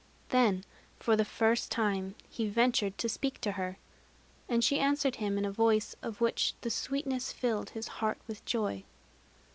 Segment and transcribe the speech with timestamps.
[0.29, 0.63] Then
[0.97, 3.77] for the first time he ventured to speak to her;
[4.49, 8.43] and she answered him in a voice of which the sweetness filled his heart with
[8.43, 8.83] joy.